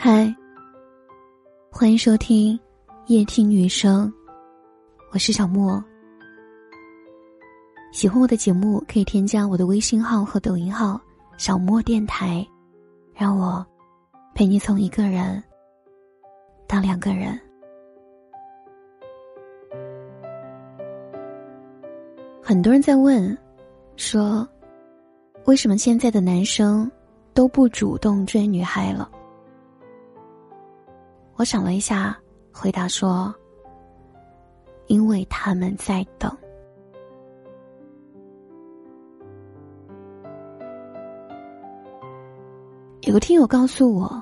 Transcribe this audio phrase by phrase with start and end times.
[0.00, 0.32] 嗨，
[1.72, 2.56] 欢迎收听
[3.08, 4.08] 夜听女生，
[5.10, 5.82] 我是小莫。
[7.90, 11.00] 喜欢我的节目，可以添加我的微信号和抖音号
[11.36, 12.46] “小莫电台”，
[13.12, 13.66] 让我
[14.36, 15.42] 陪你从一个人
[16.68, 17.36] 到两个人。
[22.40, 23.36] 很多人在问，
[23.96, 24.48] 说
[25.46, 26.88] 为什么现在的男生
[27.34, 29.10] 都不主动追女孩了？
[31.38, 32.18] 我想了一下，
[32.52, 33.32] 回答说
[34.88, 36.28] ：“因为他们在等。”
[43.02, 44.20] 有个听友告诉我，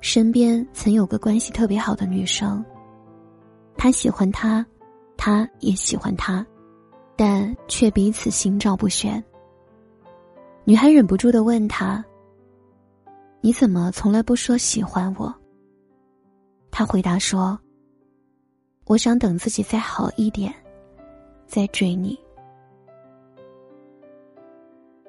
[0.00, 2.64] 身边曾有个关系特别好的女生，
[3.76, 4.66] 他喜欢他，
[5.16, 6.44] 他也喜欢他。
[7.14, 9.22] 但却彼此心照不宣。
[10.64, 12.04] 女孩忍不住的问他
[13.42, 15.32] ：“你怎么从来不说喜欢我？”
[16.78, 17.58] 他回答说
[18.86, 20.54] ：“我想等自己再好一点，
[21.44, 22.16] 再追你。”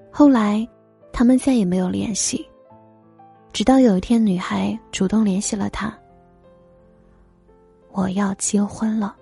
[0.09, 0.67] 后来，
[1.13, 2.43] 他们再也没有联系。
[3.53, 5.95] 直到有一天，女孩主动联系了他
[7.93, 9.15] ：“我要结婚了。”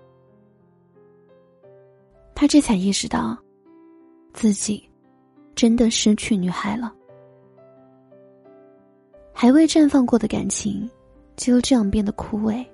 [2.33, 3.37] 他这才意识到，
[4.31, 4.89] 自己
[5.53, 6.95] 真的失去女孩了。
[9.33, 10.89] 还未绽放过的感情，
[11.37, 12.65] 就这样变得枯萎。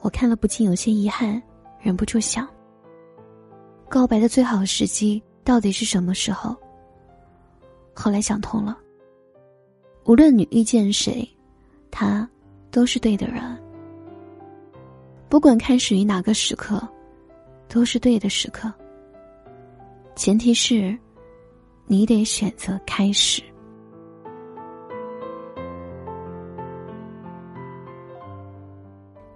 [0.00, 1.42] 我看了不禁有些遗憾，
[1.80, 2.46] 忍不住想：
[3.88, 6.54] 告白的最好时机到底是什么时候？
[7.94, 8.76] 后来想通了，
[10.04, 11.26] 无论你遇见谁，
[11.90, 12.28] 他
[12.70, 13.42] 都是对的人。
[15.30, 16.86] 不管开始于哪个时刻。
[17.72, 18.68] 都是对的时刻，
[20.16, 20.98] 前提是，
[21.86, 23.40] 你得选择开始。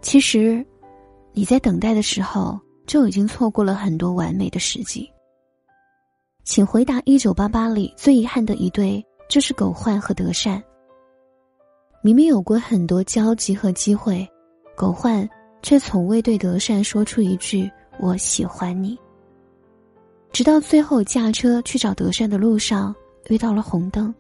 [0.04, 0.62] 其实，
[1.32, 5.10] 你在等待的时候就已经错过了很多完美的时机。
[6.44, 10.62] 请回答《一九八八》里最遗憾的一对，就是狗焕和德善。
[12.02, 14.28] 明明有过很多交集和机会，
[14.76, 15.26] 狗焕
[15.62, 17.68] 却从未对德善说出一句。
[17.98, 18.98] 我喜欢你。
[20.32, 22.94] 直到最后驾车去找德善的路上
[23.30, 24.14] 遇到了红灯，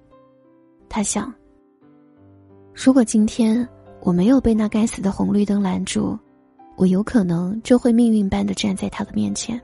[0.88, 1.30] 他想：
[2.72, 3.68] 如果今天
[4.04, 6.16] 我没有被那该死的红绿灯拦住，
[6.76, 9.58] 我有可能就会命运般的站在他的面前。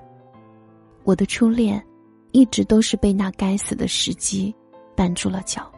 [1.05, 1.81] 我的初恋，
[2.33, 4.55] 一直都是被那该死的时机
[4.97, 5.71] 绊住了脚。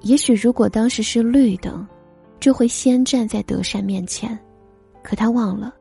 [0.00, 1.86] 也许如果当时是绿灯，
[2.40, 4.36] 就会先站在德善面前，
[5.00, 5.72] 可他忘了。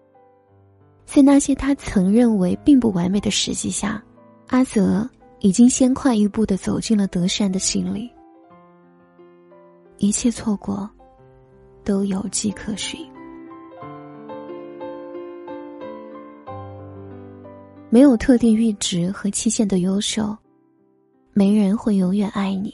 [1.06, 4.00] 在那些他曾认为并不完美的时机下，
[4.50, 5.10] 阿泽
[5.40, 8.12] 已经先快一步的走进了德善的心里。
[9.98, 10.90] 一切错过，
[11.90, 13.04] 都有迹可循。
[17.90, 20.38] 没有特定阈值和期限的优秀，
[21.34, 22.72] 没人会永远爱你。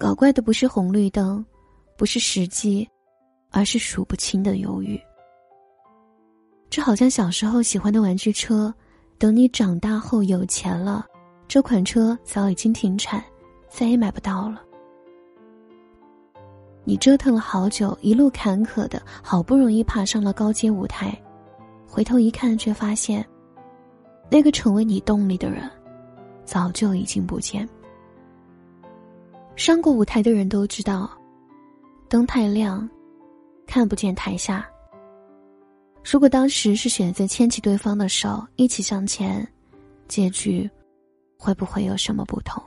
[0.00, 1.44] 搞怪的不是红绿灯，
[1.98, 2.88] 不是时机，
[3.50, 4.98] 而是数不清的犹豫。
[6.70, 8.72] 这好像小时候喜欢的玩具车，
[9.18, 11.04] 等你长大后有钱了，
[11.46, 13.22] 这款车早已经停产，
[13.68, 14.62] 再也买不到了。
[16.88, 21.20] 你折腾了好久，一路坎坷的，好不容易爬上了高阶舞台，
[21.84, 23.26] 回头一看，却发现，
[24.30, 25.68] 那个成为你动力的人，
[26.44, 27.68] 早就已经不见。
[29.56, 31.10] 上过舞台的人都知道，
[32.08, 32.88] 灯太亮，
[33.66, 34.64] 看不见台下。
[36.08, 39.44] 如果当时是选择牵起对方的手一起向前，
[40.06, 40.70] 结局
[41.36, 42.62] 会不会有什么不同？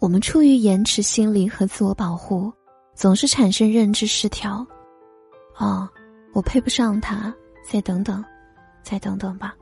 [0.00, 2.50] 我们出于延迟心理和自我保护，
[2.94, 4.66] 总是产生认知失调。
[5.58, 5.86] 哦，
[6.32, 8.24] 我配不上他，再等等，
[8.82, 9.54] 再等等吧。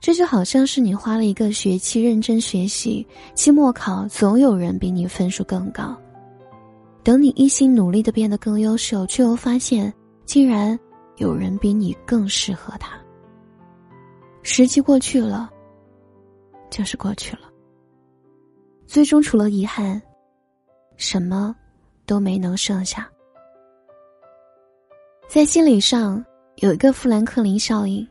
[0.00, 5.94] 这就好像是你花了一个学期认真学习，期末考总有人比你分数更高，
[7.02, 9.92] 等你一心努力的变得更优秀，却又发现。
[10.24, 10.78] 竟然
[11.16, 12.98] 有人比你更适合他。
[14.42, 15.50] 时机过去了，
[16.70, 17.42] 就是过去了。
[18.94, 20.00] 最终除了遗憾，
[20.96, 21.52] 什么
[22.06, 23.10] 都没能剩下。
[25.28, 26.24] 在心理上
[26.58, 28.06] 有一个富兰克林效应，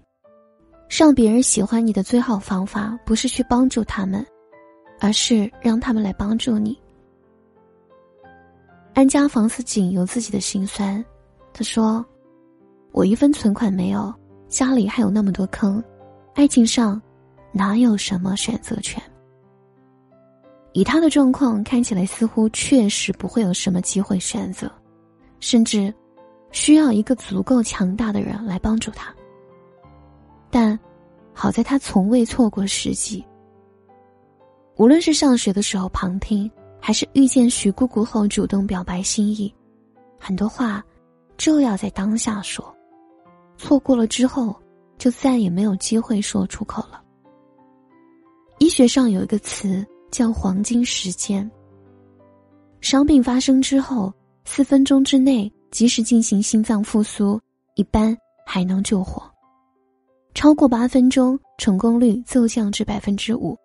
[0.89, 4.27] 让别人喜欢你的最好方法不是去帮助他们，
[4.99, 6.77] 而是让他们来帮助你。
[8.93, 11.01] 安家房似锦有自己的心酸。
[11.53, 12.05] 他说
[12.91, 14.13] ：“我一分存款没有，
[14.49, 15.81] 家里还有那么多坑，
[16.33, 17.01] 爱情上
[17.53, 19.01] 哪有什么选择权？
[20.73, 24.71] 以他的状况看起来，似乎确实不会有什么机会选择，
[25.39, 25.93] 甚至
[26.51, 29.13] 需要一个足够强大的人来帮助他。
[30.49, 30.77] 但
[31.33, 33.23] 好在他从未错过时机。
[34.75, 36.49] 无论是上学的时候旁听，
[36.79, 39.53] 还是遇见徐姑姑后主动表白心意，
[40.19, 40.83] 很多话
[41.37, 42.75] 就要在当下说，
[43.57, 44.55] 错过了之后
[44.97, 47.01] 就再也没有机会说出口了。
[48.57, 51.49] 医学上有一个词叫“黄金时间”。
[52.81, 54.13] 伤病发生之后，
[54.45, 57.41] 四分钟之内及时进行心脏复苏，
[57.73, 58.15] 一般
[58.45, 59.19] 还能救活；
[60.35, 63.57] 超过八分钟，成功率骤降至百分之五。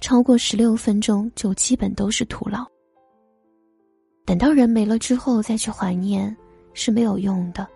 [0.00, 2.64] 超过十六分钟就基本都是徒劳。
[4.24, 6.34] 等到人没了之后再去怀念
[6.72, 7.66] 是没有用的，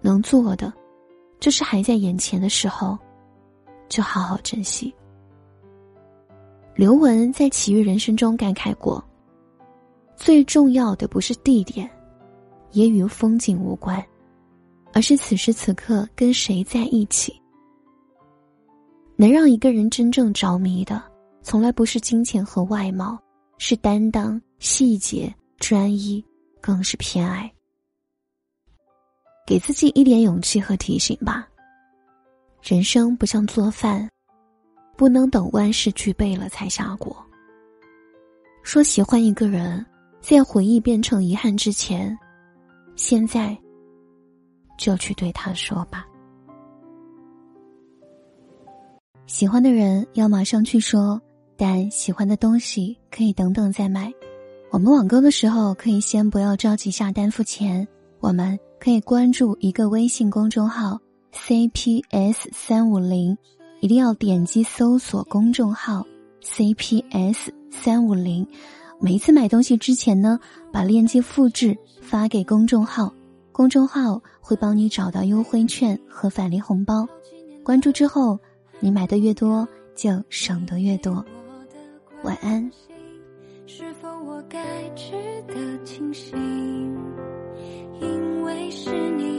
[0.00, 0.72] 能做的
[1.40, 2.98] 就是还在眼前的时候，
[3.86, 4.94] 就好好珍惜。
[6.78, 9.04] 刘雯在《奇遇人生》中感慨过
[10.16, 11.90] ：“最重要的不是地点，
[12.70, 14.00] 也与风景无关，
[14.92, 17.34] 而是此时此刻跟谁在一起。
[19.16, 21.02] 能让一个人真正着迷的。”
[21.42, 23.18] 从来不是金钱和外貌，
[23.56, 26.24] 是担当、细节、专一，
[26.60, 27.52] 更是偏爱。
[29.44, 31.48] 给自己一点勇气和提醒吧。
[32.62, 34.08] 人生不像做饭，
[34.98, 37.16] 不能等万事俱备了才下锅。
[38.62, 39.86] 说喜欢一个人，
[40.20, 42.14] 在回忆变成遗憾之前，
[42.96, 43.56] 现在
[44.76, 46.06] 就去对他说吧。
[49.26, 51.18] 喜欢的人要马上去说。
[51.60, 54.12] 但喜欢的东西可以等等再买。
[54.70, 57.84] 我们网购的时候可以先不要着急下单付钱，
[58.20, 61.00] 我们可以关注一个微信公众号
[61.32, 63.36] CPS 三五零，
[63.80, 66.04] 一定要点击搜索公众号
[66.42, 68.46] CPS 三五零。
[69.00, 70.40] 每一次买东西之前呢，
[70.72, 73.14] 把链接复制发给公众号，
[73.52, 77.06] 公众号会帮你找到优惠券和返利红包。
[77.62, 78.36] 关注之后，
[78.80, 81.24] 你买的越多，就省得越多。
[82.24, 82.68] 晚安
[83.64, 84.58] 是否我该
[84.96, 85.12] 值
[85.46, 86.36] 得庆幸
[88.00, 89.37] 因为是你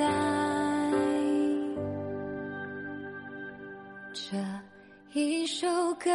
[0.00, 0.30] 在。
[4.12, 4.36] 这
[5.12, 6.10] 一首歌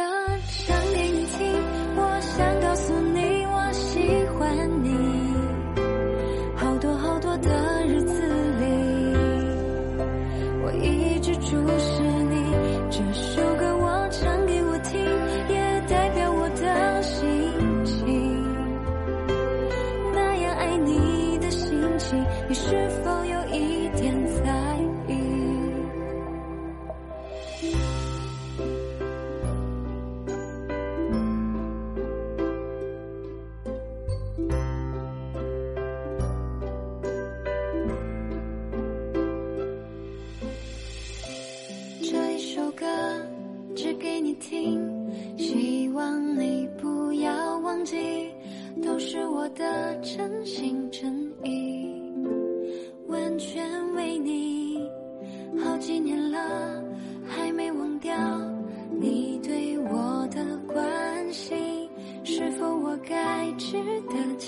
[34.36, 34.75] 都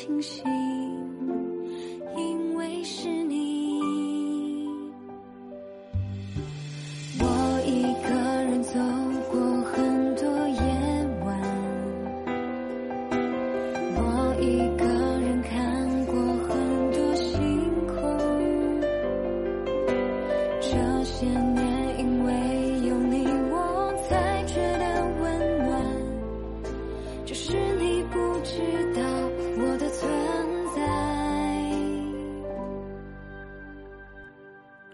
[0.08, 0.57] 清晰。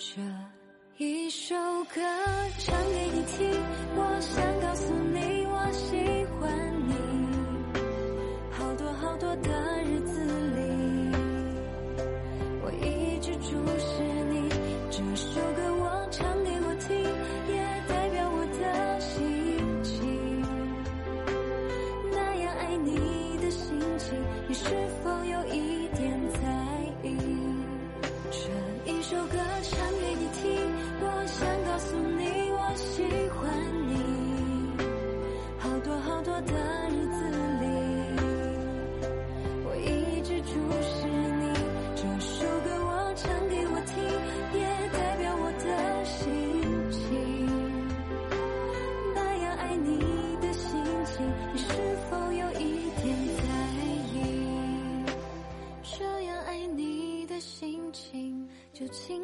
[0.06, 0.20] 这
[1.02, 2.02] 一首歌
[2.58, 3.50] 唱给你听，
[3.96, 5.96] 我想告诉你我喜
[6.38, 6.44] 欢
[6.86, 6.92] 你，
[8.50, 9.48] 好多好多的
[9.84, 10.20] 日子
[10.56, 10.60] 里。
[12.62, 14.50] 我一直注视你，
[14.90, 15.83] 这首歌我。
[58.74, 59.23] 就请